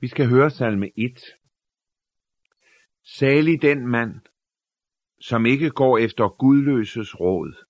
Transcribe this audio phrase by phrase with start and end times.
[0.00, 1.20] Vi skal høre salme 1.
[3.02, 4.20] Salig den mand,
[5.20, 7.64] som ikke går efter gudløses råd,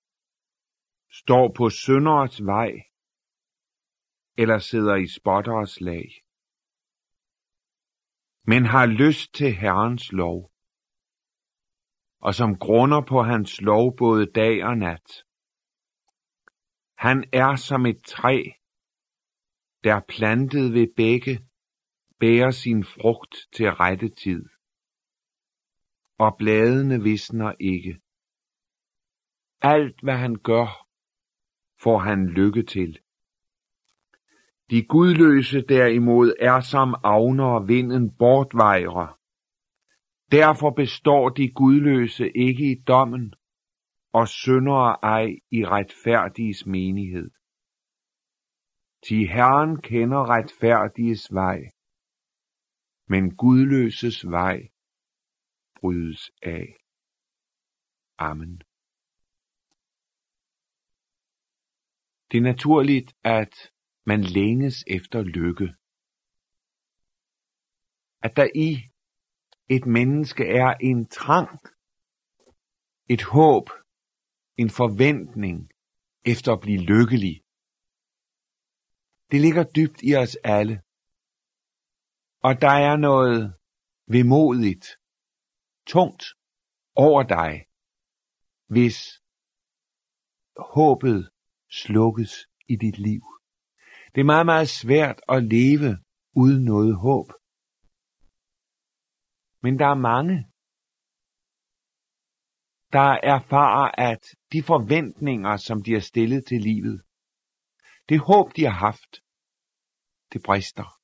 [1.11, 2.71] står på synderes vej,
[4.37, 6.09] eller sidder i spotteres lag,
[8.43, 10.51] men har lyst til Herrens lov,
[12.19, 15.25] og som grunder på hans lov både dag og nat.
[16.97, 18.43] Han er som et træ,
[19.83, 21.47] der plantet ved begge,
[22.19, 24.45] bærer sin frugt til rette tid,
[26.17, 28.01] og bladene visner ikke.
[29.61, 30.87] Alt hvad han gør,
[31.83, 32.99] får han lykke til.
[34.69, 39.19] De gudløse derimod er som avner vinden bortvejrer.
[40.31, 43.33] Derfor består de gudløse ikke i dommen,
[44.13, 47.31] og syndere ej i retfærdiges menighed.
[49.07, 51.59] Til Herren kender retfærdiges vej,
[53.07, 54.69] men gudløses vej
[55.75, 56.75] brydes af.
[58.17, 58.61] Amen.
[62.31, 63.71] Det er naturligt, at
[64.05, 65.75] man længes efter lykke.
[68.21, 68.91] At der i
[69.69, 71.59] et menneske er en trang,
[73.09, 73.69] et håb,
[74.57, 75.69] en forventning
[76.25, 77.43] efter at blive lykkelig.
[79.31, 80.81] Det ligger dybt i os alle.
[82.47, 83.55] Og der er noget
[84.07, 84.85] vemodigt,
[85.87, 86.23] tungt
[86.95, 87.65] over dig,
[88.67, 88.97] hvis
[90.57, 91.31] håbet
[91.69, 92.33] slukkes
[92.67, 93.23] i dit liv.
[94.15, 96.03] Det er meget, meget svært at leve
[96.35, 97.27] uden noget håb.
[99.61, 100.37] Men der er mange,
[102.93, 107.01] der erfarer, at de forventninger, som de har stillet til livet,
[108.09, 109.21] det håb, de har haft,
[110.33, 110.94] det brister.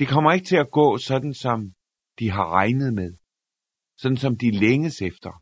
[0.00, 1.58] Det kommer ikke til at gå sådan, som
[2.18, 3.10] de har regnet med,
[3.96, 5.32] sådan som de længes efter,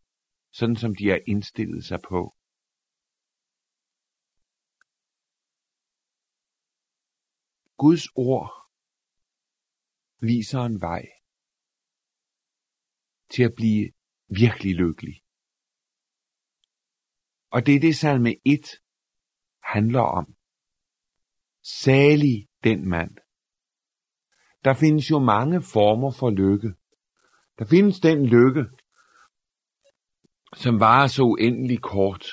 [0.53, 2.21] sådan som de har indstillet sig på.
[7.83, 8.51] Guds ord
[10.21, 11.05] viser en vej
[13.31, 13.93] til at blive
[14.29, 15.23] virkelig lykkelig.
[17.51, 18.67] Og det er det salme 1
[19.63, 20.37] handler om.
[21.63, 23.28] Salig den mand.
[24.69, 26.75] Der findes jo mange former for lykke.
[27.59, 28.65] Der findes den lykke,
[30.57, 32.27] som varer så uendelig kort,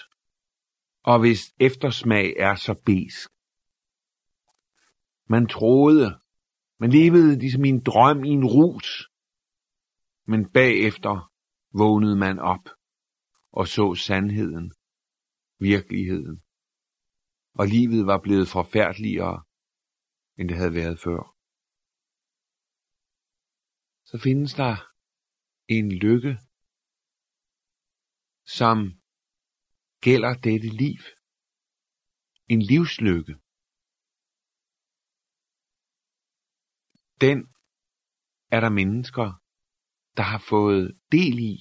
[1.03, 3.29] og hvis eftersmag er så besk.
[5.29, 6.19] Man troede,
[6.79, 9.09] man levede ligesom i en drøm i en rus,
[10.27, 11.31] men bagefter
[11.73, 12.69] vågnede man op
[13.51, 14.73] og så sandheden,
[15.59, 16.41] virkeligheden,
[17.53, 19.43] og livet var blevet forfærdeligere,
[20.37, 21.34] end det havde været før.
[24.15, 24.75] Så findes der
[25.67, 26.39] en lykke,
[28.45, 28.77] som
[30.01, 30.99] gælder dette liv.
[32.47, 33.33] En livslykke.
[37.21, 37.37] Den
[38.51, 39.41] er der mennesker,
[40.17, 41.57] der har fået del i,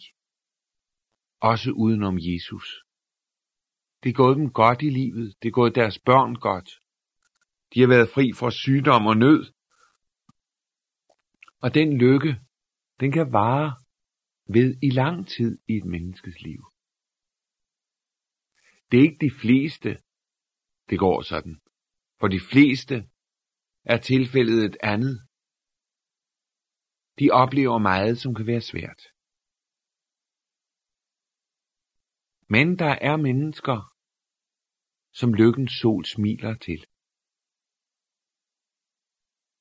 [1.40, 2.84] også udenom Jesus.
[4.02, 6.70] Det er gået dem godt i livet, det er gået deres børn godt.
[7.74, 9.52] De har været fri fra sygdom og nød.
[11.60, 12.43] Og den lykke,
[13.00, 13.84] den kan vare
[14.46, 16.62] ved i lang tid i et menneskes liv.
[18.90, 20.02] Det er ikke de fleste,
[20.90, 21.60] det går sådan.
[22.20, 22.94] For de fleste
[23.84, 25.28] er tilfældet et andet.
[27.18, 29.02] De oplever meget, som kan være svært.
[32.48, 33.94] Men der er mennesker,
[35.12, 36.86] som lykkens sol smiler til.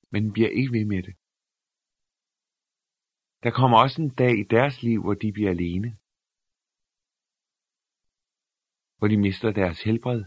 [0.10, 1.16] Men bliver ikke ved med det.
[3.44, 5.98] Der kommer også en dag i deres liv, hvor de bliver alene.
[8.98, 10.24] Hvor de mister deres helbred.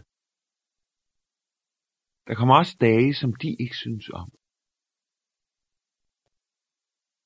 [2.27, 4.37] Der kommer også dage, som de ikke synes om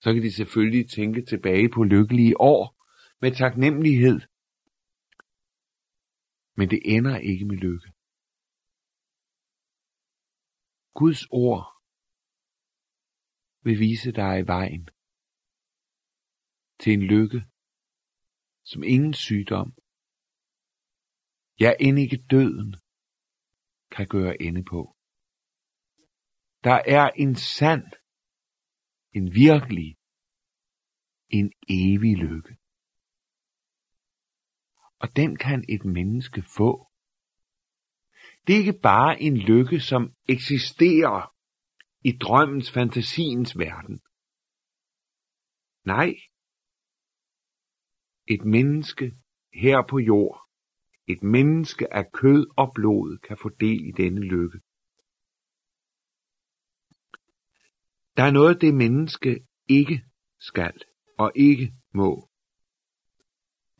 [0.01, 2.63] så kan de selvfølgelig tænke tilbage på lykkelige år
[3.21, 4.19] med taknemmelighed.
[6.57, 7.91] Men det ender ikke med lykke.
[10.93, 11.65] Guds ord
[13.63, 14.89] vil vise dig vejen
[16.81, 17.45] til en lykke,
[18.63, 19.73] som ingen sygdom,
[21.59, 22.75] ja end ikke døden,
[23.91, 24.95] kan gøre ende på.
[26.63, 27.83] Der er en sand
[29.13, 29.97] en virkelig,
[31.29, 32.57] en evig lykke.
[34.99, 36.87] Og den kan et menneske få.
[38.47, 41.35] Det er ikke bare en lykke, som eksisterer
[42.03, 44.01] i drømmens, fantasiens verden.
[45.85, 46.13] Nej,
[48.27, 49.15] et menneske
[49.53, 50.41] her på jord,
[51.07, 54.59] et menneske af kød og blod, kan få del i denne lykke.
[58.17, 60.05] Der er noget, det menneske ikke
[60.39, 60.73] skal
[61.17, 62.29] og ikke må.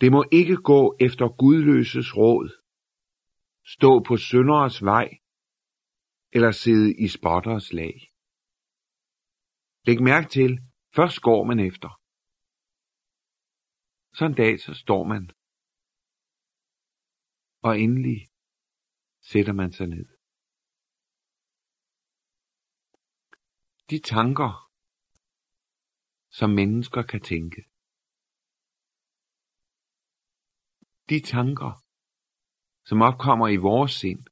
[0.01, 2.49] Det må ikke gå efter gudløses råd,
[3.65, 5.09] stå på synderes vej
[6.31, 8.11] eller sidde i spotteres lag.
[9.85, 10.59] Læg mærke til,
[10.95, 12.00] først går man efter.
[14.13, 15.31] Så en dag, så står man.
[17.61, 18.29] Og endelig
[19.21, 20.05] sætter man sig ned.
[23.89, 24.71] De tanker,
[26.29, 27.61] som mennesker kan tænke.
[31.09, 31.71] De tanker,
[32.85, 34.25] som opkommer i vores sind.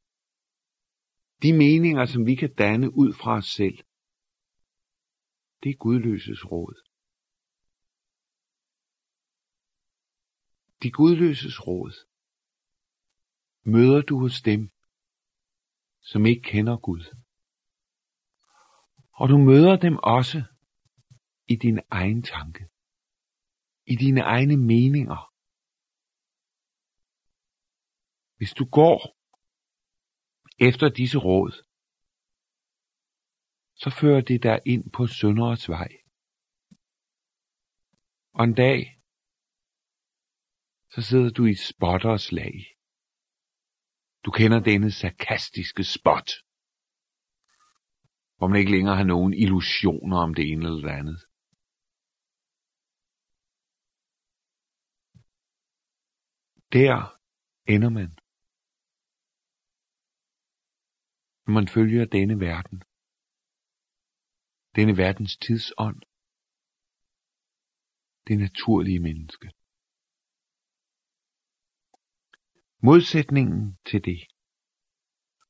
[1.43, 3.77] De meninger, som vi kan danne ud fra os selv.
[5.63, 6.88] Det er gudløses råd.
[10.83, 11.93] De gudløses råd
[13.63, 14.71] møder du hos dem,
[16.01, 17.15] som ikke kender Gud.
[19.11, 20.43] Og du møder dem også
[21.47, 22.69] i din egen tanke,
[23.85, 25.33] i dine egne meninger.
[28.37, 29.17] Hvis du går
[30.59, 31.65] efter disse råd,
[33.75, 35.89] så fører det dig ind på sønderets vej.
[38.33, 38.98] Og en dag,
[40.91, 42.55] så sidder du i spotters lag.
[44.25, 46.29] Du kender denne sarkastiske spot,
[48.37, 51.19] hvor man ikke længere har nogen illusioner om det ene eller det andet.
[56.73, 57.19] Der
[57.73, 58.09] ender man,
[61.45, 62.83] når man følger denne verden,
[64.75, 66.01] denne verdens tidsånd,
[68.27, 69.58] det naturlige menneske.
[72.83, 74.19] Modsætningen til det,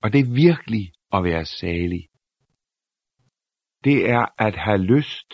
[0.04, 0.86] og det er virkelig
[1.16, 2.10] at være salig,
[3.84, 5.30] det er at have lyst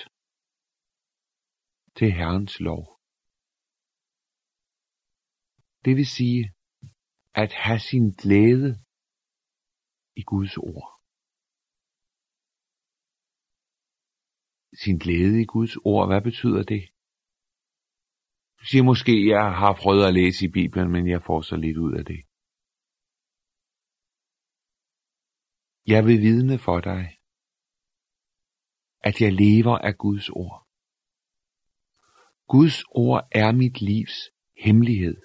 [1.98, 2.84] til Herrens lov.
[5.86, 6.54] Det vil sige
[7.34, 8.70] at have sin glæde
[10.16, 10.90] i Guds ord.
[14.84, 16.95] Sin glæde i Guds ord, hvad betyder det?
[18.70, 21.94] Siger måske, jeg har prøvet at læse i Bibelen, men jeg får så lidt ud
[22.00, 22.22] af det.
[25.88, 27.04] Jeg vil vidne for dig,
[29.00, 30.68] at jeg lever af Guds ord.
[32.48, 34.18] Guds ord er mit livs
[34.58, 35.18] hemmelighed.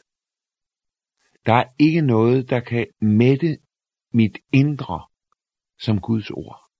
[1.46, 3.58] Der er ikke noget, der kan mætte
[4.12, 5.08] mit indre
[5.78, 6.70] som Guds ord.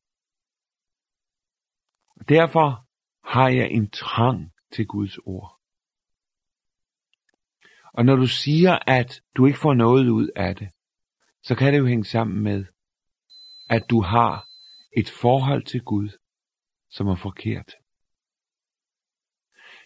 [2.28, 2.86] Derfor
[3.24, 5.59] har jeg en trang til Guds ord.
[7.92, 10.68] Og når du siger, at du ikke får noget ud af det,
[11.42, 12.64] så kan det jo hænge sammen med,
[13.68, 14.46] at du har
[14.96, 16.08] et forhold til Gud,
[16.90, 17.74] som er forkert.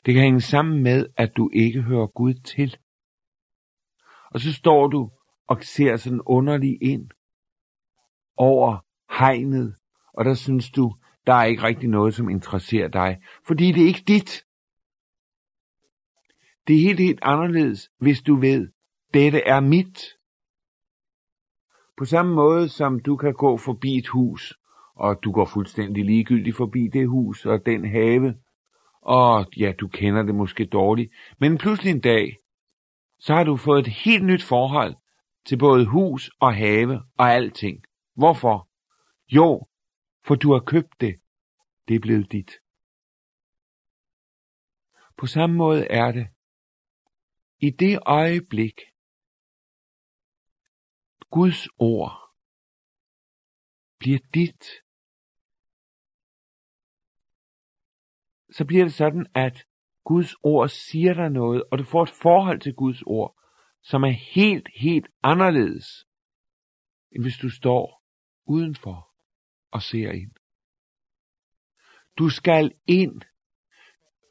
[0.07, 2.77] Det kan hænge sammen med, at du ikke hører Gud til.
[4.31, 5.11] Og så står du
[5.47, 7.11] og ser sådan underligt ind
[8.37, 8.79] over
[9.19, 9.77] hegnet,
[10.13, 10.97] og der synes du,
[11.27, 14.44] der er ikke rigtig noget, som interesserer dig, fordi det er ikke dit.
[16.67, 18.69] Det er helt, helt anderledes, hvis du ved,
[19.15, 20.05] dette er mit.
[21.97, 24.55] På samme måde som du kan gå forbi et hus,
[24.95, 28.35] og du går fuldstændig ligegyldigt forbi det hus og den have,
[29.03, 32.37] og ja, du kender det måske dårligt, men pludselig en dag,
[33.19, 34.95] så har du fået et helt nyt forhold
[35.47, 37.85] til både hus og have og alting.
[38.15, 38.69] Hvorfor?
[39.29, 39.67] Jo,
[40.27, 41.15] for du har købt det.
[41.89, 42.51] Det er blevet dit.
[45.19, 46.27] På samme måde er det,
[47.67, 48.81] i det øjeblik,
[51.31, 52.13] Guds ord
[53.99, 54.65] bliver dit,
[58.57, 59.67] så bliver det sådan, at
[60.05, 63.41] Guds ord siger dig noget, og du får et forhold til Guds ord,
[63.83, 65.87] som er helt, helt anderledes,
[67.13, 68.05] end hvis du står
[68.47, 69.15] udenfor
[69.71, 70.35] og ser ind.
[72.19, 73.21] Du skal ind.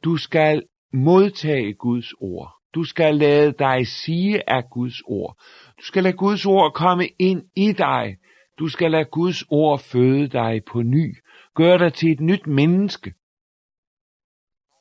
[0.04, 2.62] Du skal modtage Guds ord.
[2.74, 5.38] Du skal lade dig sige af Guds ord.
[5.77, 8.18] Du skal lade Guds ord komme ind i dig.
[8.60, 11.18] Du skal lade Guds ord føde dig på ny.
[11.56, 13.13] Gør dig til et nyt menneske.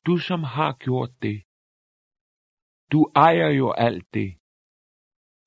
[0.06, 1.42] Du som har gjort det.
[2.92, 4.34] Du ejer jo alt det,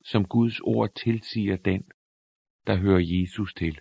[0.03, 1.83] som Guds ord tilsiger den,
[2.67, 3.79] der hører Jesus til.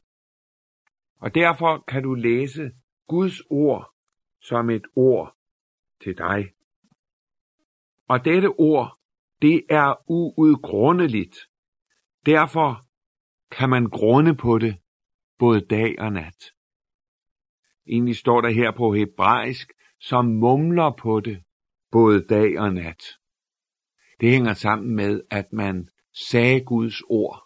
[1.21, 2.71] Og derfor kan du læse
[3.09, 3.95] Guds ord
[4.43, 5.37] som et ord
[6.03, 6.54] til dig.
[8.09, 8.99] Og dette ord,
[9.43, 11.37] det er uudgrundeligt.
[12.27, 12.87] Derfor
[13.51, 14.77] kan man grunde på det
[15.39, 16.45] både dag og nat.
[17.87, 21.43] Egentlig står der her på hebraisk, som mumler på det
[21.91, 23.03] både dag og nat.
[24.21, 25.89] Det hænger sammen med, at man
[26.31, 27.45] sagde Guds ord.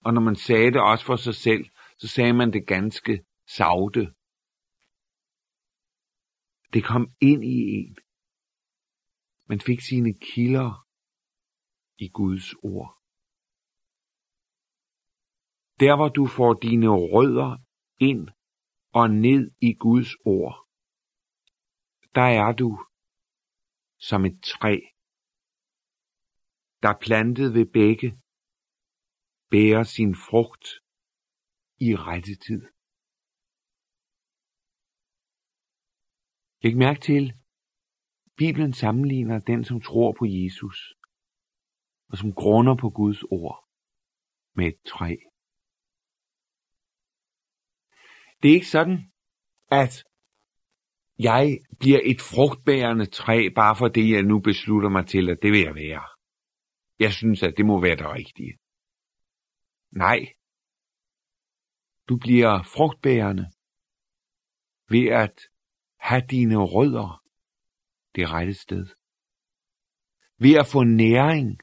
[0.00, 1.64] Og når man sagde det også for sig selv,
[1.98, 3.24] så sagde man det ganske
[3.56, 4.12] savte.
[6.72, 7.96] Det kom ind i en.
[9.54, 10.70] Man fik sine kilder
[12.04, 12.90] i Guds ord.
[15.80, 17.50] Der hvor du får dine rødder
[18.08, 18.24] ind
[19.00, 20.54] og ned i Guds ord,
[22.14, 22.70] der er du
[24.08, 24.74] som et træ,
[26.84, 28.08] der plantet ved begge,
[29.50, 30.66] bærer sin frugt
[31.86, 32.62] i rette tid.
[36.62, 37.43] Læg mærke til,
[38.36, 40.94] Bibelen sammenligner den, som tror på Jesus,
[42.08, 43.68] og som grunder på Guds ord,
[44.56, 45.16] med et træ.
[48.42, 49.12] Det er ikke sådan,
[49.70, 50.04] at
[51.18, 55.60] jeg bliver et frugtbærende træ, bare fordi jeg nu beslutter mig til, at det vil
[55.60, 56.04] jeg være.
[56.98, 58.58] Jeg synes, at det må være det rigtige.
[59.90, 60.20] Nej.
[62.08, 63.50] Du bliver frugtbærende
[64.88, 65.40] ved at
[65.98, 67.23] have dine rødder
[68.14, 68.86] det rette sted.
[70.38, 71.60] Ved at få næring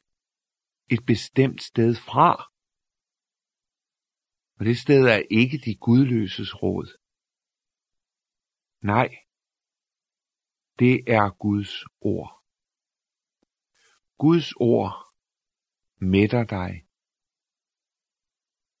[0.90, 2.52] et bestemt sted fra.
[4.58, 6.98] Og det sted er ikke de gudløses råd.
[8.80, 9.08] Nej,
[10.78, 12.42] det er Guds ord.
[14.18, 15.14] Guds ord
[15.96, 16.86] mætter dig.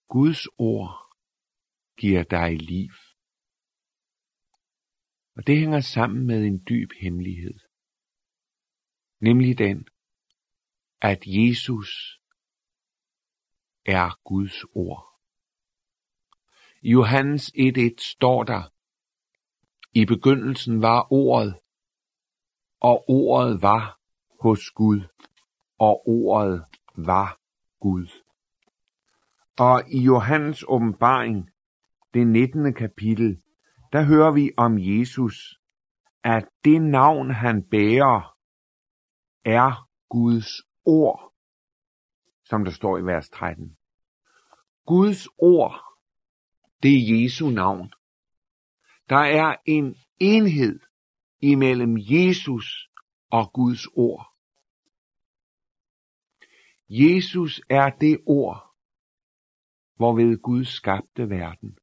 [0.08, 1.16] Guds ord
[1.96, 2.92] giver dig liv.
[5.36, 7.58] Og det hænger sammen med en dyb hemmelighed.
[9.20, 9.86] Nemlig den,
[11.00, 12.20] at Jesus
[13.86, 15.08] er Guds ord.
[16.82, 18.72] I Johannes 1.1 står der,
[19.94, 21.54] i begyndelsen var ordet,
[22.80, 24.00] og ordet var
[24.40, 25.00] hos Gud,
[25.78, 26.64] og ordet
[26.96, 27.40] var
[27.80, 28.06] Gud.
[29.58, 31.50] Og i Johannes åbenbaring,
[32.14, 32.74] det 19.
[32.74, 33.41] kapitel,
[33.92, 35.60] der hører vi om Jesus,
[36.24, 38.36] at det navn han bærer,
[39.44, 40.50] er Guds
[40.84, 41.34] ord,
[42.44, 43.76] som der står i vers 13.
[44.86, 45.74] Guds ord,
[46.82, 47.92] det er Jesu navn.
[49.08, 50.80] Der er en enhed
[51.40, 52.88] imellem Jesus
[53.30, 54.32] og Guds ord.
[56.88, 58.74] Jesus er det ord,
[59.96, 61.78] hvorved Gud skabte verden.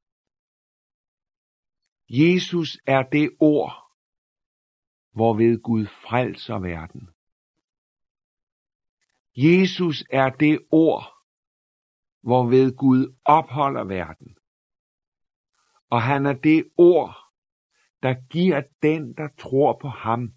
[2.09, 3.93] Jesus er det ord,
[5.11, 7.09] hvorved Gud frelser verden.
[9.35, 11.13] Jesus er det ord,
[12.21, 14.37] hvorved Gud opholder verden.
[15.89, 17.17] Og han er det ord,
[18.03, 20.33] der giver den, der tror på ham,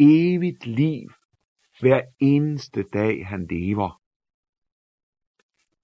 [0.00, 1.10] evigt liv
[1.80, 4.02] hver eneste dag, han lever.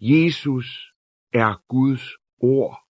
[0.01, 0.95] Jesus
[1.33, 2.86] er Guds ord.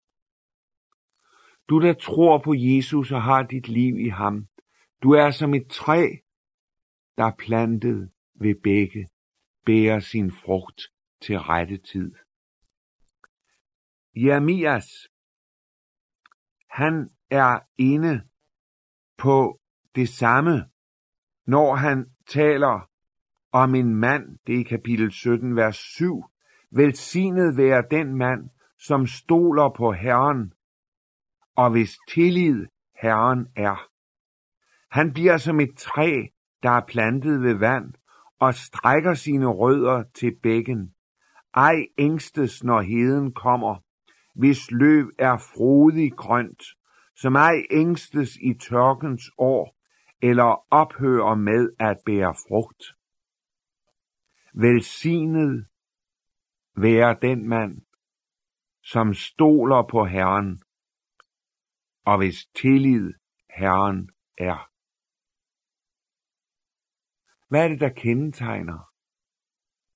[1.68, 4.46] Du, der tror på Jesus og har dit liv i ham,
[5.02, 6.08] du er som et træ,
[7.16, 9.08] der er plantet ved begge,
[9.64, 10.82] bærer sin frugt
[11.20, 12.14] til rette tid.
[14.16, 14.86] Jeremias,
[16.70, 18.22] han er inde
[19.18, 19.60] på
[19.94, 20.70] det samme,
[21.46, 22.90] når han taler
[23.52, 26.24] om en mand, det er i kapitel 17, vers 7.
[26.70, 30.52] Velsignet være den mand, som stoler på Herren,
[31.56, 32.66] og hvis tillid
[33.02, 33.88] Herren er.
[34.90, 36.22] Han bliver som et træ,
[36.62, 37.94] der er plantet ved vand,
[38.40, 40.94] og strækker sine rødder til bækken.
[41.54, 43.76] Ej ængstes, når heden kommer,
[44.34, 46.62] hvis løv er frodig grønt,
[47.16, 49.76] som ej ængstes i tørkens år,
[50.22, 52.84] eller ophører med at bære frugt.
[54.54, 55.66] Velsignet
[56.76, 57.82] være den mand,
[58.84, 60.62] som stoler på Herren,
[62.06, 63.12] og hvis tillid
[63.50, 64.70] Herren er.
[67.48, 68.92] Hvad er det, der kendetegner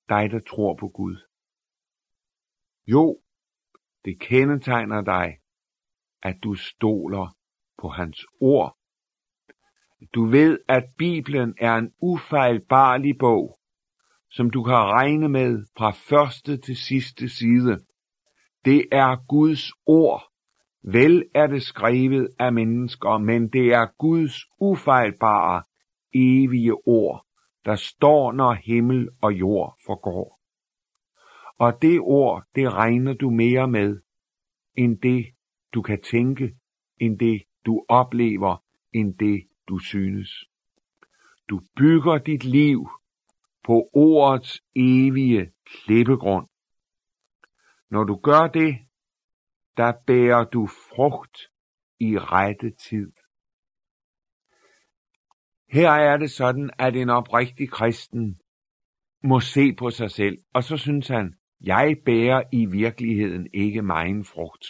[0.09, 1.17] dig, der tror på Gud?
[2.87, 3.21] Jo,
[4.05, 5.37] det kendetegner dig,
[6.21, 7.37] at du stoler
[7.77, 8.77] på hans ord.
[10.13, 13.59] Du ved, at Bibelen er en ufejlbarlig bog,
[14.29, 17.85] som du kan regne med fra første til sidste side.
[18.65, 20.30] Det er Guds ord,
[20.83, 25.63] Vel er det skrevet af mennesker, men det er Guds ufejlbare,
[26.13, 27.25] evige ord,
[27.65, 30.39] der står, når himmel og jord forgår.
[31.57, 34.01] Og det ord, det regner du mere med,
[34.77, 35.25] end det,
[35.73, 36.55] du kan tænke,
[36.97, 40.29] end det, du oplever, end det, du synes.
[41.49, 42.89] Du bygger dit liv
[43.63, 46.47] på ordets evige klippegrund.
[47.89, 48.77] Når du gør det,
[49.81, 51.37] der bærer du frugt
[51.99, 53.11] i rette tid.
[55.71, 58.39] Her er det sådan, at en oprigtig kristen
[59.23, 64.25] må se på sig selv, og så synes han, jeg bærer i virkeligheden ikke megen
[64.25, 64.65] frugt.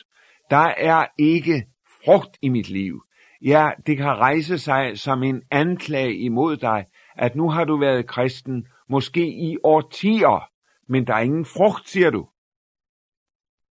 [0.50, 1.68] Der er ikke
[2.04, 3.04] frugt i mit liv.
[3.42, 8.08] Ja, det kan rejse sig som en anklage imod dig, at nu har du været
[8.08, 10.50] kristen, måske i årtier,
[10.88, 12.28] men der er ingen frugt, siger du.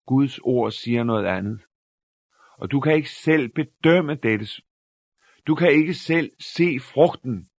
[0.07, 1.61] Guds ord siger noget andet.
[2.57, 4.45] Og du kan ikke selv bedømme dette.
[5.47, 7.49] Du kan ikke selv se frugten.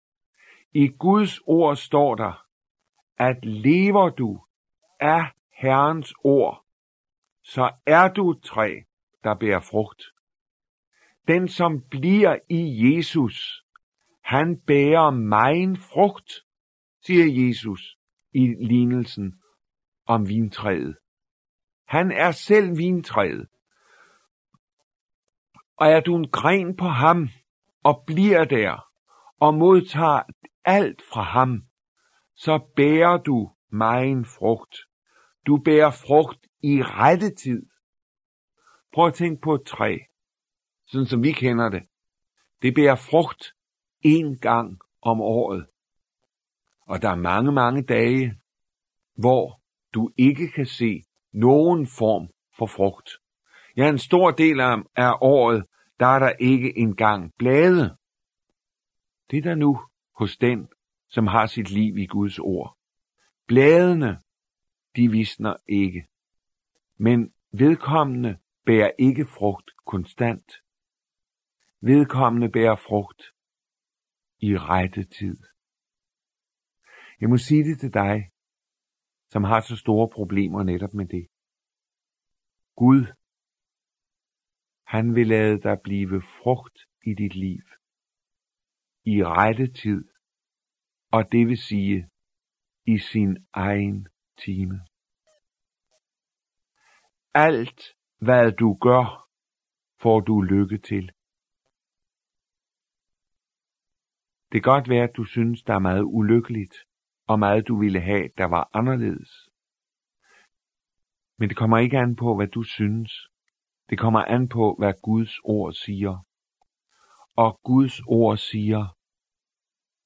[0.73, 2.45] I Guds ord står der,
[3.17, 4.41] at lever du
[5.01, 6.65] af Herrens ord,
[7.43, 8.81] så er du et træ,
[9.25, 10.03] der bærer frugt.
[11.29, 13.65] Den, som bliver i Jesus,
[14.25, 16.33] han bærer megen frugt,
[17.03, 17.97] siger Jesus
[18.33, 19.43] i lignelsen
[20.07, 20.97] om vintræet.
[21.89, 23.49] Han er selv vintræet.
[25.77, 27.29] Og er du en gren på ham
[27.83, 28.89] og bliver der
[29.41, 30.23] og modtager
[30.65, 31.65] alt fra ham,
[32.35, 34.77] så bærer du megen frugt.
[35.47, 37.67] Du bærer frugt i rette tid.
[38.93, 39.99] Prøv at tænke på et træ,
[40.87, 41.83] sådan som vi kender det.
[42.63, 43.55] Det bærer frugt
[44.01, 45.67] en gang om året.
[46.81, 48.41] Og der er mange, mange dage,
[49.15, 49.61] hvor
[49.95, 53.11] du ikke kan se nogen form for frugt.
[53.77, 55.65] Ja, en stor del af, året,
[56.01, 57.97] der er der ikke engang blade.
[59.31, 59.81] Det er der nu
[60.17, 60.69] hos den,
[61.09, 62.77] som har sit liv i Guds ord.
[63.47, 64.21] Bladene,
[64.97, 66.07] de visner ikke.
[66.97, 70.53] Men vedkommende bærer ikke frugt konstant.
[71.81, 73.23] Vedkommende bærer frugt
[74.41, 75.39] i rette tid.
[77.21, 78.31] Jeg må sige det til dig,
[79.31, 81.27] som har så store problemer netop med det.
[82.77, 83.07] Gud,
[84.87, 87.63] han vil lade dig blive frugt i dit liv.
[89.05, 90.09] I rette tid.
[91.13, 92.09] Og det vil sige,
[92.87, 94.09] i sin egen
[94.45, 94.81] time.
[97.35, 97.83] Alt,
[98.19, 99.29] hvad du gør,
[100.03, 101.13] får du lykke til.
[104.53, 106.88] Det kan godt være, at du synes, der er meget ulykkeligt,
[107.29, 109.49] og meget du ville have, der var anderledes.
[111.39, 113.29] Men det kommer ikke an på, hvad du synes.
[113.91, 116.27] Det kommer an på, hvad Guds ord siger.
[117.37, 118.97] Og Guds ord siger,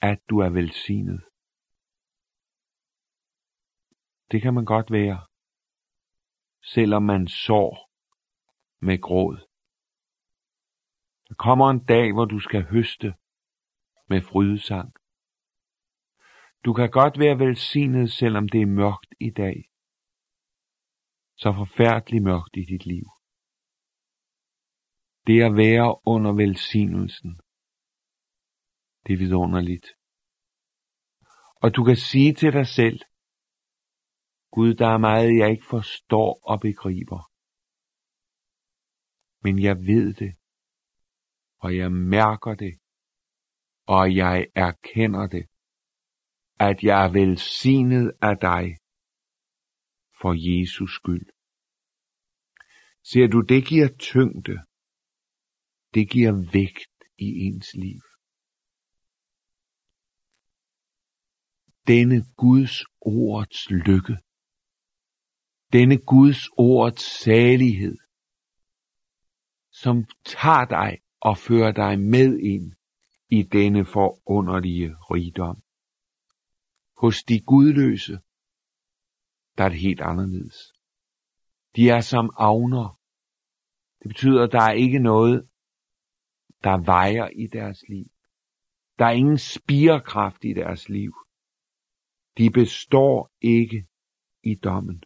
[0.01, 1.23] at du er velsignet.
[4.31, 5.27] Det kan man godt være,
[6.63, 7.91] selvom man sår
[8.81, 9.37] med gråd.
[11.29, 13.15] Der kommer en dag, hvor du skal høste
[14.09, 15.02] med frydesang.
[16.65, 19.57] Du kan godt være velsignet, selvom det er mørkt i dag.
[21.37, 23.07] Så forfærdeligt mørkt i dit liv.
[25.27, 27.41] Det at være under velsignelsen,
[29.05, 29.87] det er vidunderligt.
[31.63, 33.01] Og du kan sige til dig selv,
[34.51, 37.31] Gud, der er meget, jeg ikke forstår og begriber.
[39.45, 40.37] Men jeg ved det,
[41.59, 42.75] og jeg mærker det,
[43.87, 45.52] og jeg erkender det
[46.71, 48.77] at jeg er velsignet af dig
[50.21, 51.27] for Jesus skyld.
[53.05, 54.57] Ser du, det giver tyngde.
[55.95, 58.03] Det giver vægt i ens liv.
[61.87, 64.17] Denne Guds ords lykke.
[65.73, 67.97] Denne Guds ords salighed,
[69.71, 72.73] som tager dig og fører dig med ind
[73.29, 75.62] i denne forunderlige rigdom.
[77.03, 78.13] Hos de gudløse,
[79.57, 80.73] der er det helt anderledes.
[81.77, 83.01] De er som avner.
[84.01, 85.49] Det betyder, at der er ikke noget,
[86.65, 88.07] der vejer i deres liv.
[88.99, 91.13] Der er ingen spirekraft i deres liv.
[92.39, 93.87] De består ikke
[94.43, 94.99] i dommen.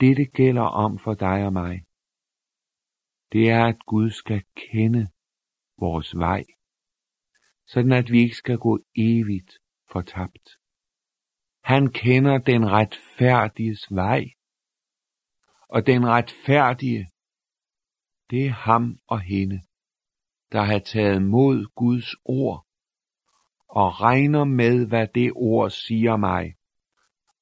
[0.00, 1.86] Det, det gælder om for dig og mig,
[3.32, 5.08] det er, at Gud skal kende
[5.78, 6.44] vores vej
[7.72, 9.52] sådan at vi ikke skal gå evigt
[9.92, 10.48] fortabt.
[11.64, 14.24] Han kender den retfærdiges vej,
[15.68, 17.10] Og den retfærdige,
[18.30, 19.60] det er ham og hende,
[20.52, 22.66] der har taget mod Guds ord
[23.68, 26.54] og regner med, hvad det ord siger mig,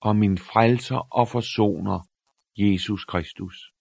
[0.01, 2.09] og min frelser og forsoner,
[2.57, 3.73] Jesus Kristus.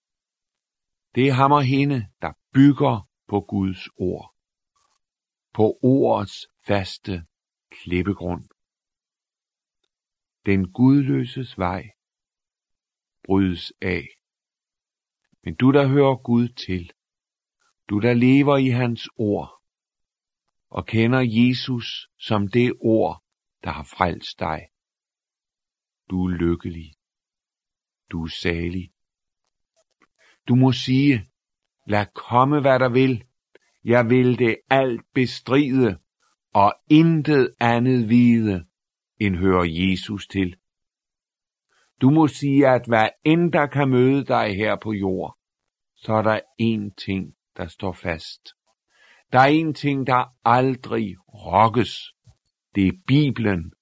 [1.14, 4.37] Det er ham og hende, der bygger på Guds ord.
[5.58, 7.26] På ordets faste
[7.70, 8.48] klippegrund.
[10.46, 11.90] Den gudløses vej
[13.24, 14.08] brydes af.
[15.44, 16.92] Men du, der hører Gud til,
[17.88, 19.62] du, der lever i hans ord,
[20.68, 23.24] og kender Jesus som det ord,
[23.64, 24.68] der har frelst dig.
[26.10, 26.94] Du er lykkelig.
[28.10, 28.92] Du er salig.
[30.48, 31.30] Du må sige,
[31.86, 33.27] lad komme hvad der vil.
[33.88, 35.98] Jeg vil det alt bestride,
[36.54, 38.66] og intet andet vide,
[39.20, 40.56] end hører Jesus til.
[42.00, 45.38] Du må sige, at hvad end der kan møde dig her på jord,
[45.96, 48.48] så er der én ting, der står fast.
[49.32, 52.14] Der er én ting, der aldrig rokkes.
[52.74, 53.72] Det er Bibelen.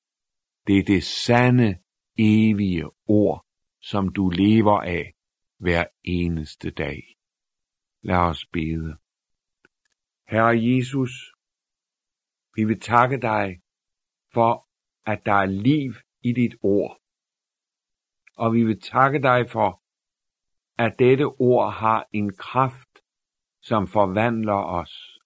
[0.66, 1.79] Det er det sande,
[2.19, 3.47] evige ord,
[3.83, 5.12] som du lever af
[5.59, 7.03] hver eneste dag.
[8.03, 8.97] Lad os bede.
[10.29, 11.35] Herre Jesus,
[12.55, 13.61] vi vil takke dig
[14.33, 14.69] for,
[15.11, 17.01] at der er liv i dit ord.
[18.37, 19.83] Og vi vil takke dig for,
[20.79, 22.99] at dette ord har en kraft,
[23.62, 25.19] som forvandler os.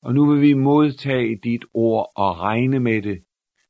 [0.00, 3.24] Og nu vil vi modtage dit ord og regne med det.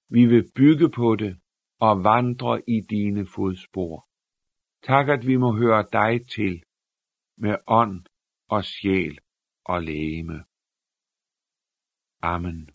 [0.09, 1.41] Vi vil bygge på det
[1.81, 4.09] og vandre i dine fodspor.
[4.83, 6.63] Tak, at vi må høre dig til
[7.37, 8.05] med ånd
[8.49, 9.19] og sjæl
[9.65, 10.45] og lægeme.
[12.23, 12.71] Amen.